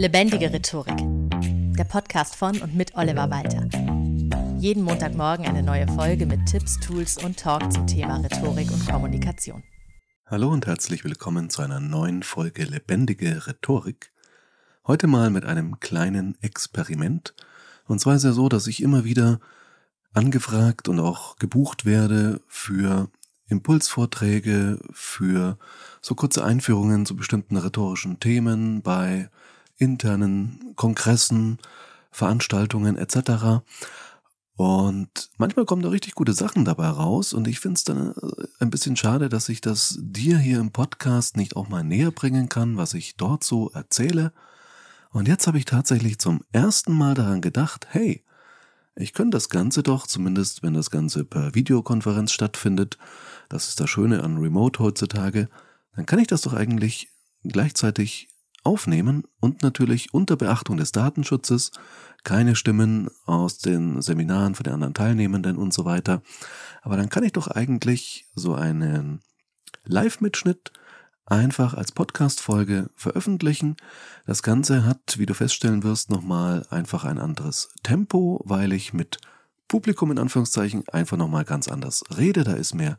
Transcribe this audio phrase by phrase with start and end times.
[0.00, 0.96] Lebendige Rhetorik.
[1.76, 3.68] Der Podcast von und mit Oliver Walter.
[4.58, 9.62] Jeden Montagmorgen eine neue Folge mit Tipps, Tools und Talk zum Thema Rhetorik und Kommunikation.
[10.24, 14.10] Hallo und herzlich willkommen zu einer neuen Folge Lebendige Rhetorik.
[14.86, 17.34] Heute mal mit einem kleinen Experiment.
[17.86, 19.38] Und zwar ist es ja so, dass ich immer wieder
[20.14, 23.10] angefragt und auch gebucht werde für
[23.48, 25.58] Impulsvorträge, für
[26.00, 29.28] so kurze Einführungen zu bestimmten rhetorischen Themen bei
[29.80, 31.58] internen Kongressen,
[32.10, 33.62] Veranstaltungen etc.
[34.56, 38.46] Und manchmal kommen da richtig gute Sachen dabei raus und ich finde es dann äh,
[38.58, 42.48] ein bisschen schade, dass ich das dir hier im Podcast nicht auch mal näher bringen
[42.48, 44.32] kann, was ich dort so erzähle.
[45.12, 48.24] Und jetzt habe ich tatsächlich zum ersten Mal daran gedacht, hey,
[48.96, 52.98] ich könnte das Ganze doch, zumindest wenn das Ganze per Videokonferenz stattfindet,
[53.48, 55.48] das ist das Schöne an Remote heutzutage,
[55.96, 57.08] dann kann ich das doch eigentlich
[57.44, 58.29] gleichzeitig
[58.70, 61.72] aufnehmen und natürlich unter Beachtung des Datenschutzes
[62.22, 66.22] keine Stimmen aus den Seminaren von den anderen Teilnehmenden und so weiter.
[66.82, 69.22] Aber dann kann ich doch eigentlich so einen
[69.84, 70.70] Live-Mitschnitt
[71.26, 73.76] einfach als Podcast-Folge veröffentlichen.
[74.24, 79.18] Das Ganze hat, wie du feststellen wirst, nochmal einfach ein anderes Tempo, weil ich mit
[79.66, 82.44] Publikum in Anführungszeichen einfach nochmal ganz anders rede.
[82.44, 82.98] Da ist mehr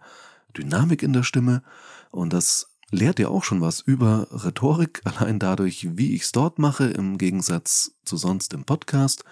[0.58, 1.64] Dynamik in der Stimme
[2.10, 6.60] und das lehrt dir auch schon was über Rhetorik, allein dadurch, wie ich es dort
[6.60, 9.24] mache, im Gegensatz zu sonst im Podcast.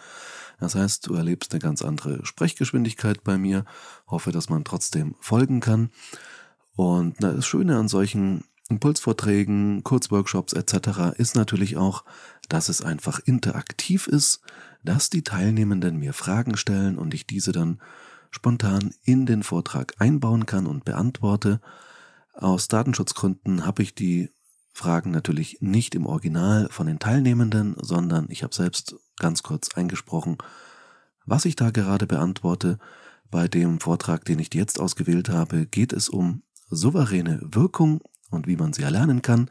[0.60, 3.66] Das heißt, du erlebst eine ganz andere Sprechgeschwindigkeit bei mir.
[4.08, 5.90] Hoffe, dass man trotzdem folgen kann.
[6.76, 11.18] Und das Schöne an solchen Impulsvorträgen, Kurzworkshops etc.
[11.18, 12.04] ist natürlich auch,
[12.50, 14.42] dass es einfach interaktiv ist,
[14.84, 17.82] dass die Teilnehmenden mir Fragen stellen und ich diese dann
[18.32, 21.62] spontan in den Vortrag einbauen kann und beantworte.
[22.40, 24.30] Aus Datenschutzgründen habe ich die
[24.72, 30.38] Fragen natürlich nicht im Original von den Teilnehmenden, sondern ich habe selbst ganz kurz eingesprochen,
[31.26, 32.80] was ich da gerade beantworte.
[33.30, 38.56] Bei dem Vortrag, den ich jetzt ausgewählt habe, geht es um souveräne Wirkung und wie
[38.56, 39.50] man sie erlernen kann.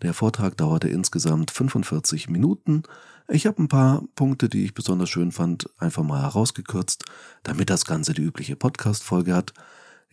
[0.00, 2.84] Der Vortrag dauerte insgesamt 45 Minuten.
[3.28, 7.04] Ich habe ein paar Punkte, die ich besonders schön fand, einfach mal herausgekürzt,
[7.42, 9.52] damit das Ganze die übliche Podcast-Folge hat.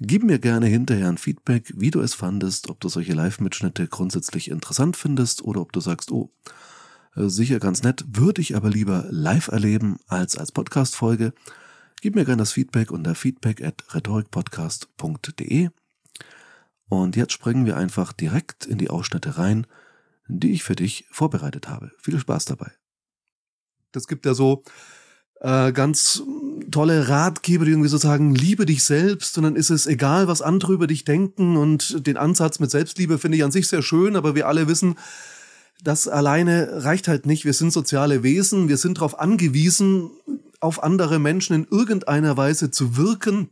[0.01, 4.49] Gib mir gerne hinterher ein Feedback, wie du es fandest, ob du solche Live-Mitschnitte grundsätzlich
[4.49, 6.31] interessant findest oder ob du sagst, oh,
[7.15, 11.33] äh, sicher ganz nett, würde ich aber lieber live erleben als als Podcast-Folge.
[12.01, 15.69] Gib mir gerne das Feedback unter feedback at rhetorikpodcast.de.
[16.87, 19.67] Und jetzt springen wir einfach direkt in die Ausschnitte rein,
[20.29, 21.91] die ich für dich vorbereitet habe.
[21.97, 22.71] Viel Spaß dabei.
[23.91, 24.63] Das gibt ja so
[25.41, 26.23] äh, ganz
[26.71, 30.41] tolle Ratgeber, die irgendwie so sagen, liebe dich selbst und dann ist es egal, was
[30.41, 34.15] andere über dich denken und den Ansatz mit Selbstliebe finde ich an sich sehr schön,
[34.15, 34.95] aber wir alle wissen,
[35.81, 37.45] das alleine reicht halt nicht.
[37.45, 40.09] Wir sind soziale Wesen, wir sind darauf angewiesen,
[40.59, 43.49] auf andere Menschen in irgendeiner Weise zu wirken,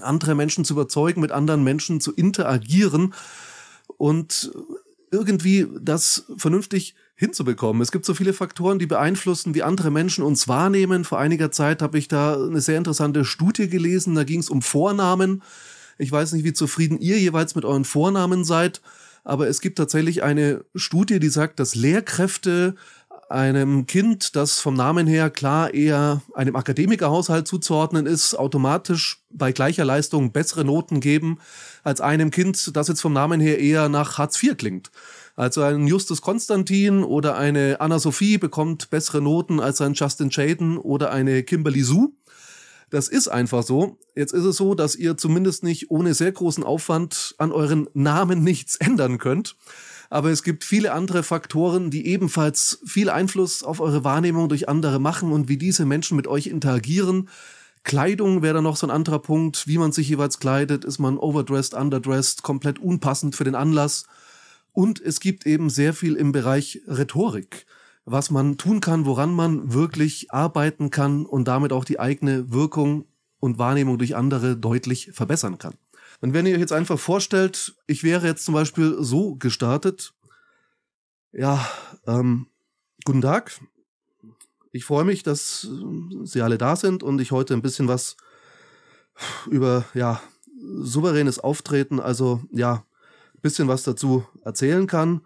[0.00, 3.14] andere Menschen zu überzeugen, mit anderen Menschen zu interagieren
[3.96, 4.52] und
[5.10, 7.80] irgendwie das vernünftig hinzubekommen.
[7.80, 11.04] Es gibt so viele Faktoren, die beeinflussen, wie andere Menschen uns wahrnehmen.
[11.04, 14.16] Vor einiger Zeit habe ich da eine sehr interessante Studie gelesen.
[14.16, 15.42] Da ging es um Vornamen.
[15.98, 18.82] Ich weiß nicht, wie zufrieden ihr jeweils mit euren Vornamen seid,
[19.22, 22.74] aber es gibt tatsächlich eine Studie, die sagt, dass Lehrkräfte
[23.28, 29.84] einem Kind, das vom Namen her klar eher einem Akademikerhaushalt zuzuordnen ist, automatisch bei gleicher
[29.84, 31.38] Leistung bessere Noten geben
[31.84, 34.90] als einem Kind, das jetzt vom Namen her eher nach Hartz IV klingt.
[35.34, 40.76] Also ein Justus Konstantin oder eine Anna Sophie bekommt bessere Noten als ein Justin Chayton
[40.76, 42.12] oder eine Kimberly Sue.
[42.90, 43.98] Das ist einfach so.
[44.14, 48.44] Jetzt ist es so, dass ihr zumindest nicht ohne sehr großen Aufwand an euren Namen
[48.44, 49.56] nichts ändern könnt.
[50.10, 54.98] Aber es gibt viele andere Faktoren, die ebenfalls viel Einfluss auf eure Wahrnehmung durch andere
[54.98, 57.30] machen und wie diese Menschen mit euch interagieren.
[57.82, 60.84] Kleidung wäre dann noch so ein anderer Punkt, wie man sich jeweils kleidet.
[60.84, 64.04] Ist man overdressed, underdressed, komplett unpassend für den Anlass?
[64.72, 67.66] Und es gibt eben sehr viel im Bereich Rhetorik,
[68.04, 73.04] was man tun kann, woran man wirklich arbeiten kann und damit auch die eigene Wirkung
[73.38, 75.74] und Wahrnehmung durch andere deutlich verbessern kann.
[76.20, 80.14] Und wenn ihr euch jetzt einfach vorstellt, ich wäre jetzt zum Beispiel so gestartet,
[81.32, 81.66] ja,
[82.06, 82.46] ähm,
[83.04, 83.60] guten Tag.
[84.70, 85.68] Ich freue mich, dass
[86.24, 88.16] Sie alle da sind und ich heute ein bisschen was
[89.50, 90.22] über, ja,
[90.80, 92.84] souveränes Auftreten, also ja,
[93.42, 95.20] bisschen was dazu erzählen kann.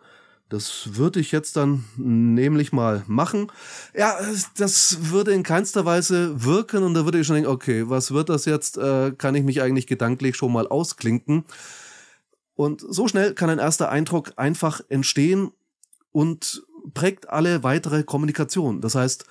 [0.49, 3.51] Das würde ich jetzt dann nämlich mal machen.
[3.97, 4.17] Ja,
[4.57, 8.29] das würde in keinster Weise wirken und da würde ich schon denken, okay, was wird
[8.29, 8.79] das jetzt?
[8.79, 11.45] Äh, kann ich mich eigentlich gedanklich schon mal ausklinken?
[12.55, 15.51] Und so schnell kann ein erster Eindruck einfach entstehen
[16.13, 16.65] und
[16.95, 18.81] prägt alle weitere Kommunikation.
[18.81, 19.27] Das heißt,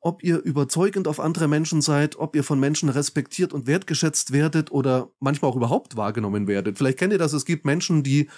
[0.00, 4.72] ob ihr überzeugend auf andere Menschen seid, ob ihr von Menschen respektiert und wertgeschätzt werdet
[4.72, 6.78] oder manchmal auch überhaupt wahrgenommen werdet.
[6.78, 8.28] Vielleicht kennt ihr das, es gibt Menschen, die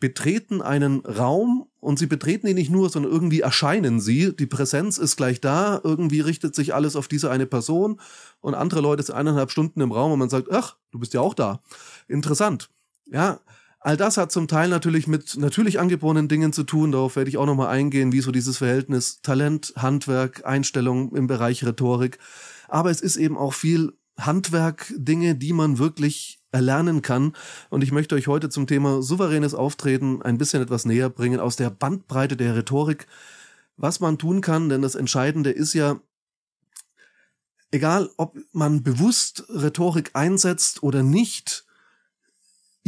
[0.00, 4.34] betreten einen Raum und sie betreten ihn nicht nur, sondern irgendwie erscheinen sie.
[4.36, 8.00] Die Präsenz ist gleich da, irgendwie richtet sich alles auf diese eine Person
[8.40, 11.20] und andere Leute sind eineinhalb Stunden im Raum und man sagt, ach, du bist ja
[11.20, 11.62] auch da.
[12.06, 12.70] Interessant.
[13.06, 13.40] Ja,
[13.80, 16.92] all das hat zum Teil natürlich mit natürlich angeborenen Dingen zu tun.
[16.92, 21.64] Darauf werde ich auch nochmal eingehen, wie so dieses Verhältnis Talent, Handwerk, Einstellung im Bereich
[21.64, 22.18] Rhetorik.
[22.68, 27.34] Aber es ist eben auch viel Handwerk, Dinge, die man wirklich erlernen kann.
[27.70, 31.56] Und ich möchte euch heute zum Thema souveränes Auftreten ein bisschen etwas näher bringen aus
[31.56, 33.06] der Bandbreite der Rhetorik,
[33.76, 36.00] was man tun kann, denn das Entscheidende ist ja,
[37.70, 41.64] egal ob man bewusst Rhetorik einsetzt oder nicht,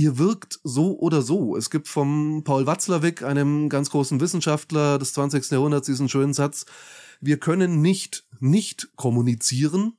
[0.01, 1.57] ihr wirkt so oder so.
[1.57, 5.51] Es gibt vom Paul Watzlawick, einem ganz großen Wissenschaftler des 20.
[5.51, 6.65] Jahrhunderts, diesen schönen Satz,
[7.21, 9.99] wir können nicht nicht kommunizieren.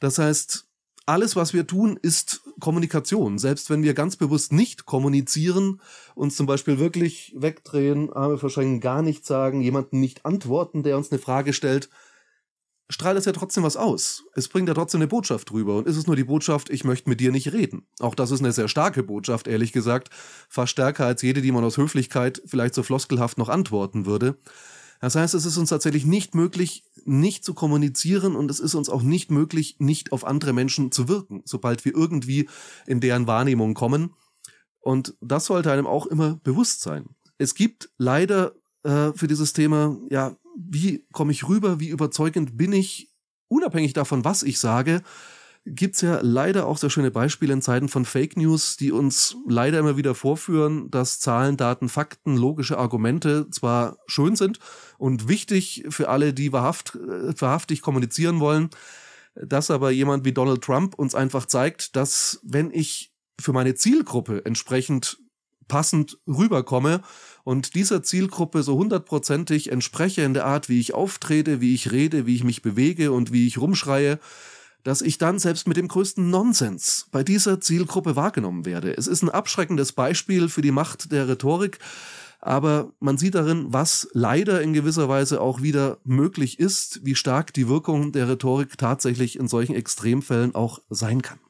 [0.00, 0.66] Das heißt,
[1.06, 3.38] alles, was wir tun, ist Kommunikation.
[3.38, 5.80] Selbst wenn wir ganz bewusst nicht kommunizieren,
[6.14, 11.10] uns zum Beispiel wirklich wegdrehen, Arme verschränken, gar nichts sagen, jemanden nicht antworten, der uns
[11.10, 11.88] eine Frage stellt,
[12.90, 14.24] strahlt es ja trotzdem was aus.
[14.34, 15.76] Es bringt ja trotzdem eine Botschaft rüber.
[15.76, 17.86] Und ist es nur die Botschaft, ich möchte mit dir nicht reden.
[18.00, 20.08] Auch das ist eine sehr starke Botschaft, ehrlich gesagt.
[20.48, 24.38] Fast stärker als jede, die man aus Höflichkeit vielleicht so floskelhaft noch antworten würde.
[25.00, 28.88] Das heißt, es ist uns tatsächlich nicht möglich, nicht zu kommunizieren und es ist uns
[28.88, 32.48] auch nicht möglich, nicht auf andere Menschen zu wirken, sobald wir irgendwie
[32.86, 34.14] in deren Wahrnehmung kommen.
[34.80, 37.10] Und das sollte einem auch immer bewusst sein.
[37.36, 42.72] Es gibt leider äh, für dieses Thema, ja, wie komme ich rüber, wie überzeugend bin
[42.72, 43.14] ich,
[43.48, 45.02] unabhängig davon, was ich sage,
[45.64, 49.78] gibt's ja leider auch sehr schöne Beispiele in Zeiten von Fake News, die uns leider
[49.78, 54.58] immer wieder vorführen, dass Zahlen, Daten, Fakten, logische Argumente zwar schön sind
[54.96, 58.70] und wichtig für alle, die wahrhaft, äh, wahrhaftig kommunizieren wollen,
[59.34, 64.44] dass aber jemand wie Donald Trump uns einfach zeigt, dass wenn ich für meine Zielgruppe
[64.44, 65.18] entsprechend
[65.68, 67.02] passend rüberkomme
[67.44, 72.26] und dieser Zielgruppe so hundertprozentig entspreche in der Art, wie ich auftrete, wie ich rede,
[72.26, 74.18] wie ich mich bewege und wie ich rumschreie,
[74.82, 78.96] dass ich dann selbst mit dem größten Nonsens bei dieser Zielgruppe wahrgenommen werde.
[78.96, 81.78] Es ist ein abschreckendes Beispiel für die Macht der Rhetorik,
[82.40, 87.52] aber man sieht darin, was leider in gewisser Weise auch wieder möglich ist, wie stark
[87.52, 91.40] die Wirkung der Rhetorik tatsächlich in solchen Extremfällen auch sein kann.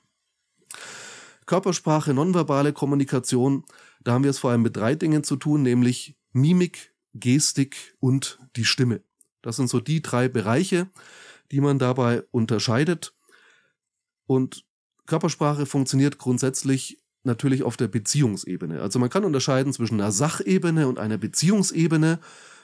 [1.48, 3.64] Körpersprache, nonverbale Kommunikation,
[4.04, 8.38] da haben wir es vor allem mit drei Dingen zu tun, nämlich Mimik, Gestik und
[8.54, 9.02] die Stimme.
[9.40, 10.90] Das sind so die drei Bereiche,
[11.50, 13.14] die man dabei unterscheidet.
[14.26, 14.66] Und
[15.06, 18.82] Körpersprache funktioniert grundsätzlich natürlich auf der Beziehungsebene.
[18.82, 22.20] Also man kann unterscheiden zwischen einer Sachebene und einer Beziehungsebene.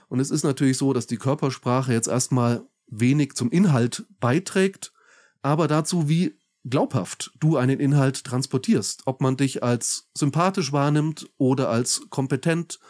[0.08, 4.92] Und es ist natürlich so, dass die Körpersprache jetzt erstmal wenig zum Inhalt beiträgt,
[5.40, 9.02] aber dazu, wie glaubhaft du einen Inhalt transportierst.
[9.06, 12.80] Ob man dich als sympathisch wahrnimmt oder als kompetent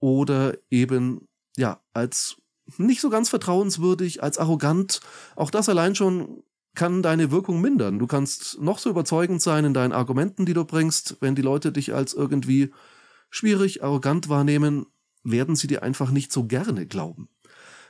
[0.00, 2.36] oder eben, ja, als
[2.78, 5.00] nicht so ganz vertrauenswürdig, als arrogant.
[5.36, 6.42] Auch das allein schon
[6.74, 7.98] kann deine Wirkung mindern.
[7.98, 11.18] Du kannst noch so überzeugend sein in deinen Argumenten, die du bringst.
[11.20, 12.72] Wenn die Leute dich als irgendwie
[13.30, 14.86] schwierig, arrogant wahrnehmen,
[15.22, 17.28] werden sie dir einfach nicht so gerne glauben.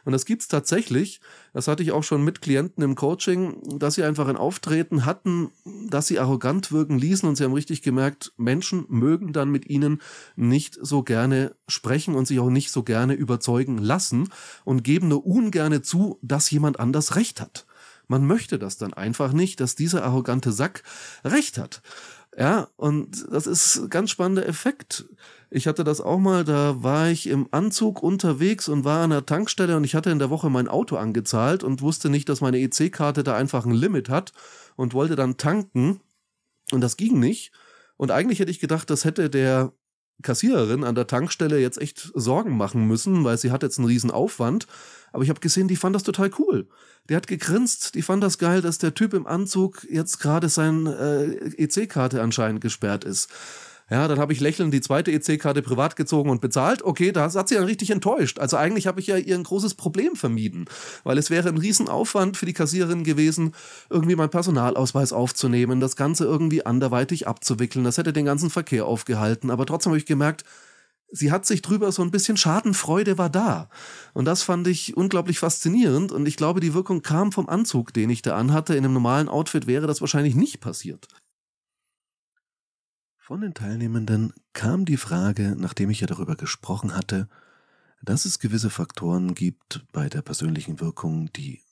[0.05, 1.21] Und das gibt's tatsächlich.
[1.53, 5.51] Das hatte ich auch schon mit Klienten im Coaching, dass sie einfach ein Auftreten hatten,
[5.89, 10.03] dass sie arrogant wirken ließen und sie haben richtig gemerkt, Menschen mögen dann mit ihnen
[10.37, 14.29] nicht so gerne sprechen und sich auch nicht so gerne überzeugen lassen
[14.65, 17.67] und geben nur ungerne zu, dass jemand anders Recht hat.
[18.06, 20.82] Man möchte das dann einfach nicht, dass dieser arrogante Sack
[21.25, 21.81] Recht hat.
[22.36, 25.05] Ja, und das ist ein ganz spannender Effekt.
[25.50, 29.24] Ich hatte das auch mal, da war ich im Anzug unterwegs und war an der
[29.24, 32.58] Tankstelle und ich hatte in der Woche mein Auto angezahlt und wusste nicht, dass meine
[32.58, 34.32] EC-Karte da einfach ein Limit hat
[34.74, 36.00] und wollte dann tanken
[36.72, 37.53] und das ging nicht.
[37.96, 39.72] Und eigentlich hätte ich gedacht, das hätte der
[40.23, 44.11] Kassiererin an der Tankstelle jetzt echt Sorgen machen müssen, weil sie hat jetzt einen riesen
[44.11, 44.67] Aufwand.
[45.13, 46.69] Aber ich habe gesehen, die fand das total cool.
[47.09, 51.39] Der hat gegrinst, die fand das geil, dass der Typ im Anzug jetzt gerade seine
[51.59, 53.31] äh, EC-Karte anscheinend gesperrt ist.
[53.94, 56.82] Ja, dann habe ich lächelnd die zweite EC-Karte privat gezogen und bezahlt.
[56.82, 58.41] Okay, da hat sie dann richtig enttäuscht.
[58.41, 60.65] Also eigentlich habe ich ja ihr ein großes Problem vermieden,
[61.05, 63.55] weil es wäre ein Riesenaufwand für die Kassiererin gewesen,
[63.91, 67.84] irgendwie meinen Personalausweis aufzunehmen, das Ganze irgendwie anderweitig abzuwickeln.
[67.84, 69.48] Das hätte den ganzen Verkehr aufgehalten.
[69.53, 70.43] Aber trotzdem habe ich gemerkt,
[71.13, 73.69] sie hat sich drüber so ein bisschen Schadenfreude war da.
[74.13, 76.10] Und das fand ich unglaublich faszinierend.
[76.10, 78.74] Und ich glaube, die Wirkung kam vom Anzug, den ich da anhatte.
[78.74, 81.06] In einem normalen Outfit wäre das wahrscheinlich nicht passiert.
[83.26, 87.26] Von den Teilnehmenden kam die Frage, nachdem ich ja darüber gesprochen hatte,
[88.02, 91.62] dass es gewisse Faktoren gibt bei der persönlichen Wirkung, die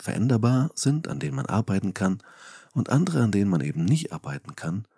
[0.00, 2.18] veränderbar sind, an denen man arbeiten kann,
[2.72, 4.88] und andere, an denen man eben nicht arbeiten kann,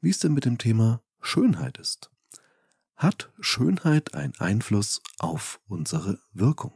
[0.00, 2.10] wie es denn mit dem Thema Schönheit ist.
[2.96, 6.72] Hat Schönheit einen Einfluss auf unsere Wirkung,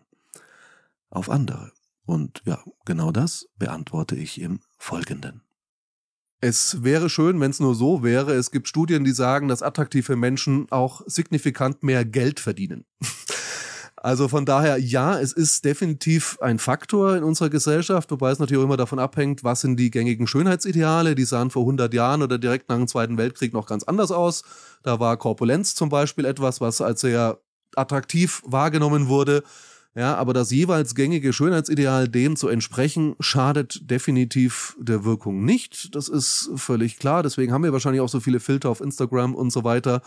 [1.08, 1.72] auf andere?
[2.04, 5.45] Und ja, genau das beantworte ich im Folgenden.
[6.40, 8.34] Es wäre schön, wenn es nur so wäre.
[8.34, 12.84] Es gibt Studien, die sagen, dass attraktive Menschen auch signifikant mehr Geld verdienen.
[14.02, 18.60] Also von daher, ja, es ist definitiv ein Faktor in unserer Gesellschaft, wobei es natürlich
[18.60, 21.16] auch immer davon abhängt, was sind die gängigen Schönheitsideale.
[21.16, 24.44] Die sahen vor 100 Jahren oder direkt nach dem Zweiten Weltkrieg noch ganz anders aus.
[24.84, 27.40] Da war Korpulenz zum Beispiel etwas, was als sehr
[27.74, 29.42] attraktiv wahrgenommen wurde.
[29.96, 35.94] Ja, aber das jeweils gängige Schönheitsideal dem zu entsprechen, schadet definitiv der Wirkung nicht.
[35.94, 37.22] Das ist völlig klar.
[37.22, 40.02] Deswegen haben wir wahrscheinlich auch so viele Filter auf Instagram und so weiter,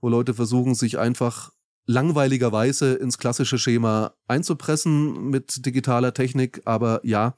[0.00, 1.52] wo Leute versuchen, sich einfach
[1.86, 6.60] langweiligerweise ins klassische Schema einzupressen mit digitaler Technik.
[6.64, 7.36] Aber ja,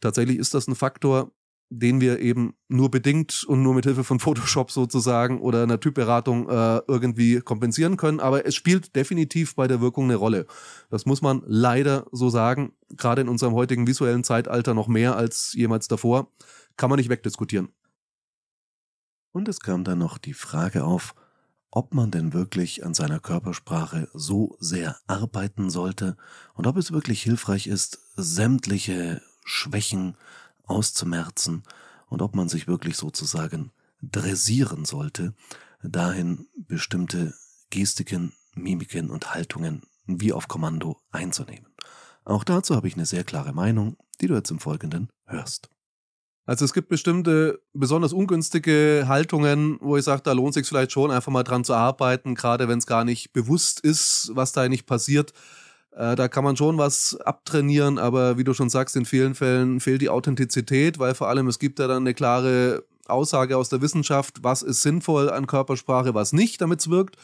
[0.00, 1.30] tatsächlich ist das ein Faktor,
[1.70, 6.48] den wir eben nur bedingt und nur mit Hilfe von Photoshop sozusagen oder einer Typberatung
[6.48, 8.20] äh, irgendwie kompensieren können.
[8.20, 10.46] Aber es spielt definitiv bei der Wirkung eine Rolle.
[10.90, 12.72] Das muss man leider so sagen.
[12.96, 16.32] Gerade in unserem heutigen visuellen Zeitalter noch mehr als jemals davor.
[16.76, 17.68] Kann man nicht wegdiskutieren.
[19.32, 21.14] Und es kam dann noch die Frage auf,
[21.70, 26.16] ob man denn wirklich an seiner Körpersprache so sehr arbeiten sollte
[26.54, 30.16] und ob es wirklich hilfreich ist, sämtliche Schwächen
[30.68, 31.64] auszumerzen
[32.08, 33.72] und ob man sich wirklich sozusagen
[34.02, 35.34] dressieren sollte,
[35.82, 37.34] dahin bestimmte
[37.70, 41.66] Gestiken, Mimiken und Haltungen wie auf Kommando einzunehmen.
[42.24, 45.70] Auch dazu habe ich eine sehr klare Meinung, die du jetzt im Folgenden hörst.
[46.48, 51.10] Also es gibt bestimmte besonders ungünstige Haltungen, wo ich sage, da lohnt sich vielleicht schon
[51.10, 54.86] einfach mal dran zu arbeiten, gerade wenn es gar nicht bewusst ist, was da nicht
[54.86, 55.34] passiert.
[55.92, 59.80] Äh, da kann man schon was abtrainieren, aber wie du schon sagst, in vielen Fällen
[59.80, 63.80] fehlt die Authentizität, weil vor allem es gibt ja dann eine klare Aussage aus der
[63.80, 67.16] Wissenschaft, was ist sinnvoll an Körpersprache, was nicht, damit es wirkt.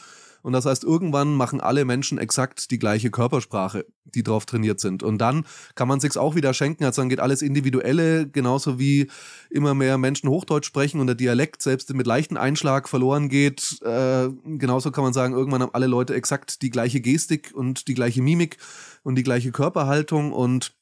[0.45, 5.01] Und das heißt, irgendwann machen alle Menschen exakt die gleiche Körpersprache, die drauf trainiert sind.
[5.01, 6.83] Und dann kann man sich's auch wieder schenken.
[6.85, 9.09] Also dann geht alles Individuelle, genauso wie
[9.49, 13.81] immer mehr Menschen Hochdeutsch sprechen und der Dialekt selbst mit leichten Einschlag verloren geht.
[13.81, 17.95] Äh, genauso kann man sagen, irgendwann haben alle Leute exakt die gleiche Gestik und die
[17.95, 18.57] gleiche Mimik
[19.01, 20.74] und die gleiche Körperhaltung und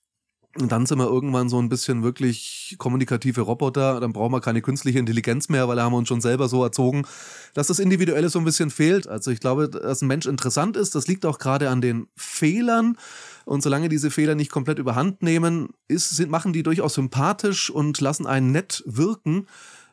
[0.59, 3.99] und dann sind wir irgendwann so ein bisschen wirklich kommunikative Roboter.
[3.99, 6.63] Dann brauchen wir keine künstliche Intelligenz mehr, weil da haben wir uns schon selber so
[6.63, 7.05] erzogen,
[7.55, 9.07] dass das Individuelle so ein bisschen fehlt.
[9.07, 10.93] Also ich glaube, dass ein Mensch interessant ist.
[10.93, 12.97] Das liegt auch gerade an den Fehlern.
[13.45, 17.99] Und solange diese Fehler nicht komplett überhand nehmen, ist, sind, machen die durchaus sympathisch und
[17.99, 19.47] lassen einen nett wirken.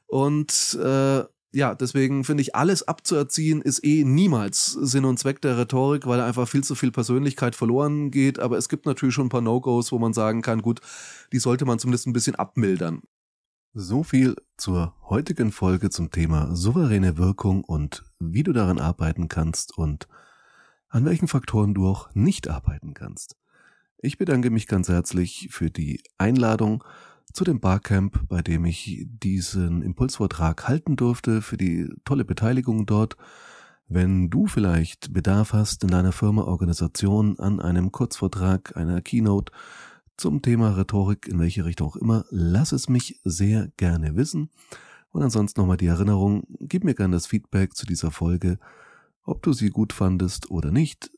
[0.08, 5.58] Und äh, ja, deswegen finde ich, alles abzuerziehen ist eh niemals Sinn und Zweck der
[5.58, 8.38] Rhetorik, weil einfach viel zu viel Persönlichkeit verloren geht.
[8.38, 10.80] Aber es gibt natürlich schon ein paar No-Gos, wo man sagen kann, gut,
[11.32, 13.02] die sollte man zumindest ein bisschen abmildern.
[13.72, 19.76] So viel zur heutigen Folge zum Thema souveräne Wirkung und wie du daran arbeiten kannst
[19.76, 20.08] und
[20.88, 23.36] an welchen Faktoren du auch nicht arbeiten kannst.
[23.98, 26.82] Ich bedanke mich ganz herzlich für die Einladung
[27.32, 33.16] zu dem Barcamp, bei dem ich diesen Impulsvortrag halten durfte, für die tolle Beteiligung dort.
[33.88, 39.52] Wenn du vielleicht Bedarf hast in deiner Firma, Organisation an einem Kurzvortrag, einer Keynote
[40.16, 44.50] zum Thema Rhetorik, in welche Richtung auch immer, lass es mich sehr gerne wissen.
[45.10, 48.58] Und ansonsten nochmal die Erinnerung, gib mir gerne das Feedback zu dieser Folge,
[49.24, 51.10] ob du sie gut fandest oder nicht.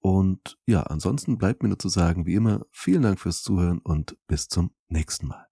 [0.00, 4.16] Und ja, ansonsten bleibt mir nur zu sagen, wie immer, vielen Dank fürs Zuhören und
[4.26, 5.51] bis zum nächsten Mal.